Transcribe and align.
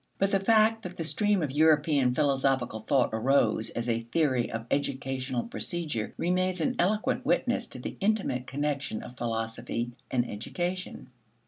But 0.17 0.31
the 0.31 0.39
fact 0.39 0.81
that 0.81 0.97
the 0.97 1.03
stream 1.03 1.43
of 1.43 1.51
European 1.51 2.15
philosophical 2.15 2.79
thought 2.79 3.11
arose 3.13 3.69
as 3.69 3.87
a 3.87 3.99
theory 3.99 4.51
of 4.51 4.65
educational 4.71 5.43
procedure 5.43 6.15
remains 6.17 6.59
an 6.59 6.75
eloquent 6.79 7.23
witness 7.23 7.67
to 7.67 7.77
the 7.79 7.97
intimate 7.99 8.47
connection 8.47 9.03
of 9.03 9.15
philosophy 9.15 9.91
and 10.09 10.27
education. 10.27 11.11